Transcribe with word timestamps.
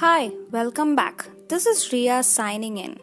Hi, 0.00 0.30
welcome 0.50 0.94
back. 0.94 1.24
This 1.48 1.64
is 1.64 1.90
Ria 1.90 2.22
signing 2.22 2.76
in. 2.76 2.98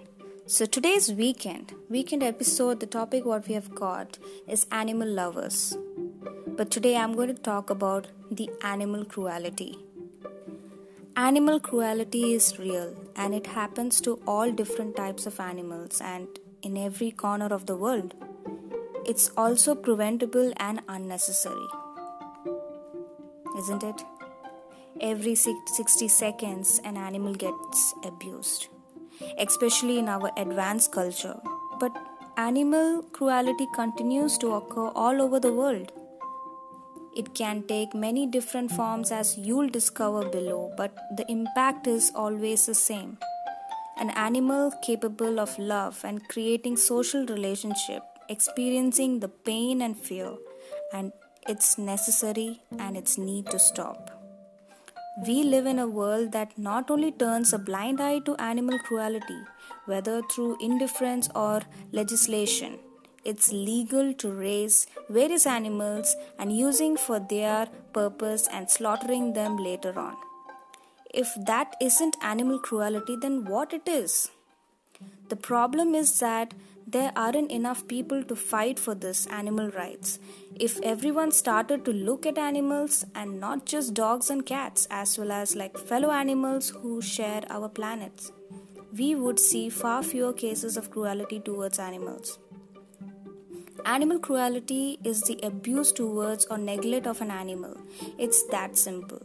So 0.46 0.68
today's 0.68 1.12
weekend, 1.12 1.73
weekend 1.89 2.21
episode, 2.21 2.80
the 2.80 2.86
topic 2.86 3.26
what 3.26 3.48
we 3.48 3.55
have 3.55 3.73
got 3.73 4.20
is 4.48 4.68
animal 4.71 5.08
lovers. 5.08 5.76
But 6.46 6.70
today 6.70 6.96
I'm 6.96 7.16
going 7.16 7.29
to 7.36 7.42
talk 7.42 7.71
about 7.71 8.10
the 8.29 8.48
animal 8.61 9.06
cruelty. 9.06 9.79
Animal 11.16 11.60
cruelty 11.60 12.34
is 12.34 12.60
real 12.60 12.94
and 13.16 13.34
it 13.34 13.48
happens 13.48 14.00
to 14.02 14.21
all 14.28 14.52
different 14.52 14.96
types 14.96 15.25
of 15.25 15.39
animals 15.39 16.00
and 16.00 16.28
in 16.62 16.78
every 16.78 17.10
corner 17.10 17.48
of 17.48 17.66
the 17.66 17.75
world. 17.75 18.14
It's 19.04 19.32
also 19.36 19.73
preventable 19.73 20.54
and 20.57 20.84
unnecessary. 20.88 21.68
Isn't 23.57 23.82
it? 23.82 24.04
Every 25.02 25.36
60 25.36 26.07
seconds, 26.07 26.79
an 26.83 26.97
animal 26.97 27.33
gets 27.33 27.96
abused, 28.04 28.68
especially 29.39 29.97
in 29.97 30.07
our 30.07 30.32
advanced 30.38 30.92
culture. 30.92 31.39
But 31.79 31.92
animal 32.38 33.02
cruelty 33.11 33.67
continues 33.73 34.38
to 34.38 34.53
occur 34.53 34.89
all 34.89 35.22
over 35.22 35.39
the 35.39 35.52
world. 35.52 35.92
It 37.16 37.33
can 37.33 37.64
take 37.64 37.94
many 37.94 38.28
different 38.28 38.72
forms 38.72 39.11
as 39.11 39.38
you'll 39.38 39.69
discover 39.69 40.30
below, 40.30 40.72
but 40.78 40.95
the 41.17 41.30
impact 41.30 41.88
is 41.88 42.11
always 42.16 42.66
the 42.67 42.75
same. 42.75 43.17
An 43.97 44.11
animal 44.11 44.72
capable 44.83 45.39
of 45.39 45.58
love 45.58 46.02
and 46.03 46.28
creating 46.28 46.78
social 46.78 47.25
relationship, 47.25 48.03
experiencing 48.30 49.19
the 49.19 49.30
pain 49.30 49.81
and 49.81 49.97
fear, 49.97 50.33
and 50.94 51.11
it's 51.47 51.78
necessary 51.78 52.61
and 52.80 52.95
it's 52.95 53.17
need 53.17 53.47
to 53.47 53.59
stop. 53.59 54.22
We 55.16 55.44
live 55.44 55.67
in 55.67 55.78
a 55.78 55.88
world 55.88 56.31
that 56.31 56.58
not 56.58 56.89
only 56.89 57.11
turns 57.11 57.53
a 57.53 57.59
blind 57.59 58.02
eye 58.02 58.17
to 58.25 58.36
animal 58.38 58.80
cruelty, 58.80 59.44
whether 59.86 60.23
through 60.23 60.58
indifference 60.59 61.30
or 61.36 61.61
legislation, 61.92 62.80
it's 63.23 63.52
legal 63.52 64.16
to 64.16 64.31
raise 64.31 64.88
various 65.09 65.45
animals 65.45 66.16
and 66.39 66.58
using 66.58 66.97
for 66.97 67.20
their 67.20 67.67
purpose 67.94 68.47
and 68.52 68.72
slaughtering 68.72 69.33
them 69.33 69.55
later 69.58 69.97
on. 70.00 70.16
If 71.14 71.31
that 71.45 71.75
isn't 71.80 72.17
animal 72.23 72.58
cruelty, 72.58 73.16
then 73.16 73.45
what 73.45 73.72
it 73.72 73.88
is? 73.88 74.31
The 75.30 75.36
problem 75.36 75.94
is 75.94 76.20
that 76.22 76.55
there 76.86 77.12
aren't 77.16 77.52
enough 77.52 77.88
people 77.88 78.23
to 78.23 78.36
fight 78.36 78.80
for 78.80 78.95
this 78.95 79.26
animal 79.28 79.70
rights. 79.72 80.20
If 80.56 80.80
everyone 80.81 81.31
started 81.31 81.86
to 81.86 81.94
look 81.94 82.26
at 82.26 82.38
animals 82.38 83.06
and 83.16 83.39
not 83.39 83.66
just 83.66 83.94
dogs 83.94 84.30
and 84.30 84.45
cats, 84.45 84.88
as 84.92 85.17
well 85.17 85.31
as 85.31 85.56
like 85.56 85.78
fellow 85.78 86.11
animals 86.11 86.70
who 86.70 87.02
share 87.02 87.42
our 87.50 87.70
planets, 87.70 88.31
we 88.95 89.16
would 89.16 89.39
see 89.39 89.70
far 89.70 90.04
fewer 90.04 90.34
cases 90.34 90.78
of 90.78 90.92
cruelty 90.92 91.39
towards 91.39 91.80
animals. 91.80 92.38
Animal 93.86 94.20
cruelty 94.20 95.00
is 95.04 95.23
the 95.23 95.39
abuse 95.44 95.92
towards 95.92 96.45
or 96.45 96.58
neglect 96.58 97.08
of 97.08 97.20
an 97.22 97.31
animal. 97.31 97.76
It's 98.17 98.44
that 98.48 98.78
simple. 98.78 99.22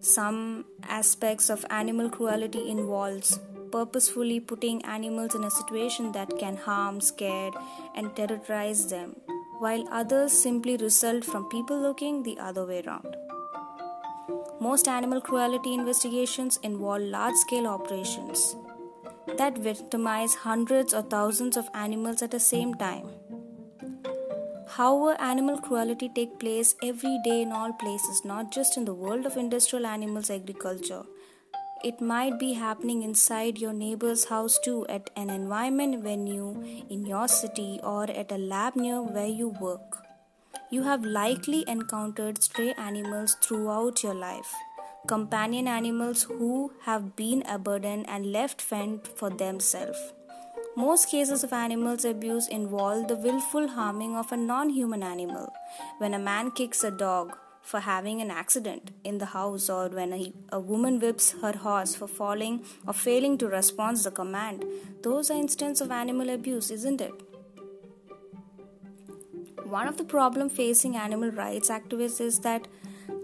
Some 0.00 0.64
aspects 0.82 1.48
of 1.48 1.64
animal 1.70 2.10
cruelty 2.10 2.68
involves 2.68 3.38
purposefully 3.72 4.38
putting 4.38 4.84
animals 4.84 5.34
in 5.34 5.44
a 5.44 5.50
situation 5.50 6.12
that 6.12 6.38
can 6.38 6.56
harm, 6.56 7.00
scare, 7.00 7.50
and 7.96 8.14
terrorize 8.14 8.88
them, 8.88 9.16
while 9.58 9.88
others 9.90 10.32
simply 10.32 10.76
result 10.76 11.24
from 11.24 11.48
people 11.48 11.80
looking 11.80 12.22
the 12.22 12.38
other 12.38 12.66
way 12.66 12.82
around. 12.86 13.16
Most 14.60 14.86
animal 14.86 15.20
cruelty 15.20 15.74
investigations 15.74 16.58
involve 16.62 17.02
large 17.02 17.34
scale 17.34 17.66
operations 17.66 18.54
that 19.38 19.58
victimize 19.58 20.34
hundreds 20.34 20.94
or 20.94 21.02
thousands 21.02 21.56
of 21.56 21.68
animals 21.74 22.22
at 22.22 22.30
the 22.30 22.40
same 22.40 22.74
time. 22.74 23.08
However, 24.76 25.20
animal 25.20 25.58
cruelty 25.58 26.08
takes 26.08 26.36
place 26.38 26.74
every 26.82 27.18
day 27.24 27.42
in 27.42 27.52
all 27.52 27.72
places, 27.72 28.24
not 28.24 28.52
just 28.52 28.76
in 28.76 28.84
the 28.84 28.94
world 28.94 29.26
of 29.26 29.36
industrial 29.36 29.86
animals 29.86 30.30
agriculture, 30.30 31.02
it 31.84 32.00
might 32.00 32.38
be 32.38 32.52
happening 32.52 33.02
inside 33.02 33.58
your 33.58 33.72
neighbor's 33.72 34.24
house 34.26 34.58
too, 34.58 34.86
at 34.88 35.10
an 35.16 35.30
environment 35.30 36.02
venue 36.02 36.62
in 36.88 37.06
your 37.06 37.28
city, 37.28 37.80
or 37.82 38.10
at 38.10 38.32
a 38.32 38.38
lab 38.38 38.76
near 38.76 39.02
where 39.02 39.26
you 39.26 39.48
work. 39.48 40.04
You 40.70 40.84
have 40.84 41.04
likely 41.04 41.64
encountered 41.68 42.42
stray 42.42 42.72
animals 42.78 43.36
throughout 43.42 44.02
your 44.02 44.14
life. 44.14 44.54
Companion 45.06 45.68
animals 45.68 46.22
who 46.22 46.72
have 46.82 47.16
been 47.16 47.42
abandoned 47.46 48.06
and 48.08 48.32
left 48.32 48.62
fend 48.62 49.08
for 49.16 49.30
themselves. 49.30 50.12
Most 50.76 51.10
cases 51.10 51.44
of 51.44 51.52
animals 51.52 52.04
abuse 52.06 52.48
involve 52.48 53.08
the 53.08 53.16
willful 53.16 53.68
harming 53.68 54.16
of 54.16 54.32
a 54.32 54.36
non 54.36 54.70
human 54.70 55.02
animal. 55.02 55.52
When 55.98 56.14
a 56.14 56.18
man 56.18 56.52
kicks 56.52 56.82
a 56.82 56.90
dog, 56.90 57.36
for 57.62 57.80
having 57.80 58.20
an 58.20 58.30
accident 58.30 58.90
in 59.04 59.18
the 59.18 59.26
house 59.26 59.70
or 59.70 59.88
when 59.88 60.12
a, 60.12 60.32
a 60.50 60.60
woman 60.60 60.98
whips 60.98 61.32
her 61.40 61.52
horse 61.52 61.94
for 61.94 62.06
falling 62.06 62.64
or 62.86 62.92
failing 62.92 63.38
to 63.38 63.48
respond 63.48 63.96
to 63.96 64.04
the 64.04 64.10
command. 64.10 64.64
Those 65.02 65.30
are 65.30 65.38
instances 65.38 65.80
of 65.80 65.90
animal 65.90 66.28
abuse, 66.28 66.70
isn't 66.70 67.00
it? 67.00 67.14
One 69.64 69.88
of 69.88 69.96
the 69.96 70.04
problems 70.04 70.52
facing 70.52 70.96
animal 70.96 71.30
rights 71.30 71.70
activists 71.70 72.20
is 72.20 72.40
that 72.40 72.68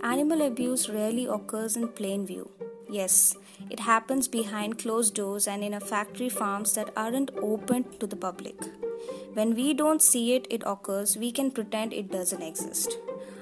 animal 0.02 0.40
abuse 0.40 0.88
rarely 0.88 1.26
occurs 1.26 1.76
in 1.76 1.88
plain 1.88 2.24
view. 2.26 2.50
Yes, 2.88 3.36
it 3.68 3.80
happens 3.80 4.28
behind 4.28 4.78
closed 4.78 5.14
doors 5.14 5.46
and 5.46 5.62
in 5.62 5.74
a 5.74 5.80
factory 5.80 6.30
farms 6.30 6.72
that 6.74 6.90
aren't 6.96 7.32
open 7.36 7.84
to 7.98 8.06
the 8.06 8.16
public. 8.16 8.56
When 9.34 9.54
we 9.54 9.74
don't 9.74 10.00
see 10.00 10.34
it, 10.34 10.46
it 10.48 10.62
occurs, 10.64 11.16
we 11.18 11.32
can 11.32 11.50
pretend 11.50 11.92
it 11.92 12.10
doesn't 12.10 12.40
exist. 12.40 12.96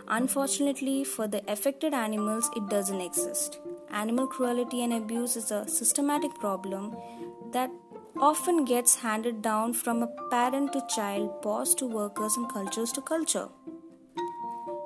Unfortunately, 0.08 1.02
for 1.02 1.26
the 1.26 1.42
affected 1.50 1.92
animals, 1.92 2.48
it 2.54 2.68
doesn't 2.68 3.00
exist. 3.00 3.58
Animal 3.90 4.28
cruelty 4.28 4.84
and 4.84 4.92
abuse 4.92 5.36
is 5.36 5.50
a 5.50 5.66
systematic 5.66 6.32
problem 6.36 6.96
that 7.52 7.70
often 8.18 8.64
gets 8.64 8.94
handed 8.96 9.42
down 9.42 9.72
from 9.72 10.02
a 10.02 10.08
parent 10.30 10.72
to 10.72 10.86
child, 10.94 11.42
boss 11.42 11.74
to 11.74 11.86
workers, 11.86 12.36
and 12.36 12.48
cultures 12.52 12.92
to 12.92 13.00
culture. 13.00 13.48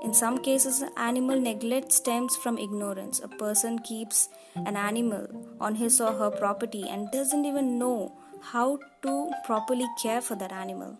In 0.03 0.15
some 0.15 0.39
cases, 0.39 0.83
animal 0.97 1.39
neglect 1.39 1.93
stems 1.93 2.35
from 2.37 2.57
ignorance. 2.57 3.21
A 3.21 3.29
person 3.29 3.79
keeps 3.81 4.31
an 4.57 4.75
animal 4.75 5.27
on 5.61 5.75
his 5.75 6.01
or 6.01 6.13
her 6.15 6.31
property 6.31 6.89
and 6.89 7.11
doesn't 7.11 7.45
even 7.45 7.79
know 7.79 8.19
how 8.41 8.79
to 9.03 9.31
properly 9.45 9.87
care 10.03 10.23
for 10.23 10.35
that 10.37 10.51
animal. 10.51 10.99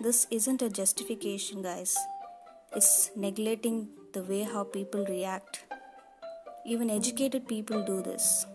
This 0.00 0.26
isn't 0.30 0.62
a 0.62 0.70
justification, 0.70 1.60
guys 1.60 1.94
is 2.76 3.10
neglecting 3.16 3.88
the 4.12 4.22
way 4.22 4.42
how 4.42 4.64
people 4.64 5.04
react. 5.06 5.64
Even 6.64 6.90
educated 6.90 7.48
people 7.48 7.84
do 7.84 8.02
this. 8.02 8.46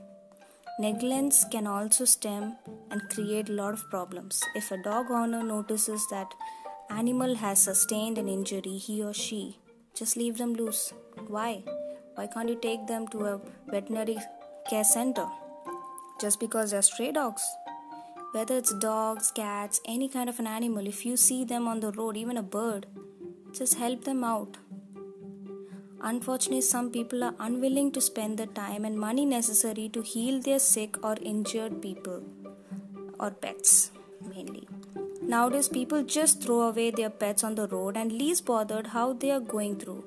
Negligence 0.80 1.46
can 1.52 1.68
also 1.68 2.06
stem 2.06 2.56
and 2.92 3.10
create 3.10 3.50
a 3.50 3.54
lot 3.54 3.74
of 3.74 3.90
problems. 3.90 4.42
If 4.56 4.72
a 4.72 4.82
dog 4.84 5.10
owner 5.10 5.44
notices 5.44 6.06
that 6.12 6.34
animal 6.90 7.36
has 7.36 7.62
sustained 7.62 8.18
an 8.18 8.28
injury, 8.28 8.78
he 8.78 9.04
or 9.04 9.14
she 9.14 9.60
just 9.94 10.18
leave 10.18 10.38
them 10.38 10.54
loose. 10.54 10.94
Why? 11.28 11.64
Why 12.16 12.28
can't 12.28 12.50
you 12.50 12.60
take 12.62 12.88
them 12.88 13.08
to 13.10 13.26
a 13.26 13.42
veterinary 13.68 14.18
care 14.70 14.84
center? 14.84 15.28
Just 16.20 16.40
because 16.40 16.72
they're 16.72 16.82
stray 16.82 17.12
dogs. 17.12 17.44
Whether 18.34 18.58
it's 18.58 18.74
dogs, 18.74 19.32
cats, 19.32 19.80
any 19.86 20.10
kind 20.10 20.30
of 20.30 20.40
an 20.40 20.48
animal, 20.48 20.88
if 20.88 21.06
you 21.06 21.16
see 21.16 21.46
them 21.46 21.68
on 21.68 21.80
the 21.80 21.92
road, 21.94 22.18
even 22.18 22.36
a 22.36 22.44
bird, 22.44 22.86
just 23.58 23.76
help 23.76 24.04
them 24.04 24.24
out. 24.24 24.58
Unfortunately, 26.02 26.62
some 26.62 26.92
people 26.92 27.24
are 27.24 27.36
unwilling 27.40 27.92
to 27.94 28.02
spend 28.02 28.38
the 28.38 28.46
time 28.48 28.86
and 28.86 29.00
money 29.00 29.26
necessary 29.26 29.90
to 29.90 30.02
heal 30.02 30.42
their 30.42 30.60
sick 30.60 31.04
or 31.04 31.16
injured 31.22 31.82
people 31.82 32.22
or 33.20 33.32
pets 33.32 33.92
mainly. 34.28 34.68
Nowadays, 35.22 35.70
people 35.70 36.04
just 36.04 36.44
throw 36.44 36.62
away 36.62 36.92
their 36.92 37.10
pets 37.10 37.44
on 37.44 37.56
the 37.56 37.68
road 37.68 37.98
and 37.98 38.12
least 38.12 38.46
bothered 38.46 38.88
how 38.88 39.14
they 39.14 39.32
are 39.32 39.40
going 39.40 39.80
through. 39.80 40.04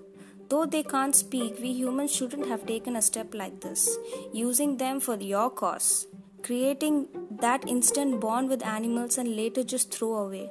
Though 0.48 0.64
they 0.64 0.82
can't 0.82 1.14
speak, 1.14 1.58
we 1.60 1.72
humans 1.72 2.14
shouldn't 2.14 2.46
have 2.48 2.66
taken 2.66 2.96
a 2.96 3.02
step 3.02 3.34
like 3.34 3.60
this, 3.60 3.98
using 4.32 4.76
them 4.76 5.00
for 5.00 5.16
your 5.16 5.50
cause, 5.50 6.06
creating 6.42 7.08
that 7.40 7.68
instant 7.68 8.20
bond 8.20 8.48
with 8.48 8.64
animals 8.64 9.18
and 9.18 9.36
later 9.36 9.64
just 9.64 9.92
throw 9.92 10.14
away. 10.14 10.50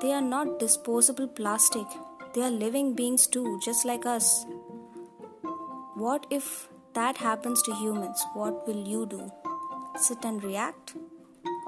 They 0.00 0.12
are 0.12 0.22
not 0.22 0.58
disposable 0.58 1.28
plastic, 1.28 1.86
they 2.34 2.42
are 2.42 2.50
living 2.50 2.94
beings 2.94 3.26
too, 3.26 3.58
just 3.62 3.84
like 3.84 4.06
us. 4.06 4.46
What 5.94 6.26
if 6.30 6.68
that 6.94 7.16
happens 7.16 7.62
to 7.62 7.74
humans? 7.74 8.24
What 8.34 8.66
will 8.66 8.86
you 8.86 9.06
do? 9.06 9.30
Sit 9.96 10.24
and 10.24 10.42
react? 10.42 10.94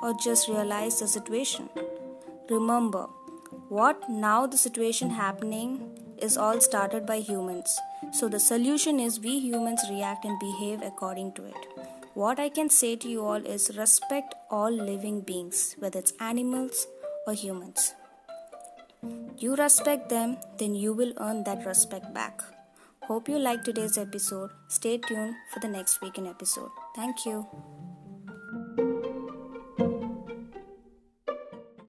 Or 0.03 0.15
just 0.15 0.49
realize 0.49 1.01
the 1.01 1.09
situation? 1.09 1.69
Remember, 2.51 3.07
what 3.69 4.09
now 4.09 4.47
the 4.47 4.57
situation 4.57 5.11
happening 5.11 5.99
is 6.19 6.37
all 6.37 6.61
started 6.61 7.07
by 7.07 7.19
humans. 7.21 7.79
So 8.13 8.29
the 8.29 8.41
solution 8.41 9.01
is 9.01 9.21
we 9.21 9.39
humans 9.39 9.81
react 9.91 10.25
and 10.25 10.39
behave 10.39 10.83
according 10.83 11.33
to 11.35 11.45
it. 11.45 11.67
What 12.15 12.39
I 12.39 12.49
can 12.49 12.69
say 12.69 12.97
to 12.97 13.09
you 13.09 13.25
all 13.25 13.47
is 13.47 13.77
respect 13.77 14.35
all 14.51 14.71
living 14.71 15.23
beings, 15.23 15.75
whether 15.79 15.99
it's 15.99 16.13
animals 16.21 16.87
or 17.27 17.33
humans. 17.33 17.95
You 19.43 19.57
respect 19.57 20.09
them, 20.09 20.37
then 20.59 20.77
you 20.77 20.93
will 20.93 21.15
earn 21.19 21.43
that 21.43 21.67
respect 21.67 22.15
back. 22.15 22.41
Hope 23.09 23.29
you 23.29 23.41
liked 23.41 23.65
today's 23.65 23.99
episode. 23.99 24.51
Stay 24.69 24.99
tuned 24.99 25.35
for 25.53 25.59
the 25.59 25.67
next 25.67 26.01
weekend 26.01 26.29
episode. 26.29 26.71
Thank 26.95 27.27
you. 27.27 27.49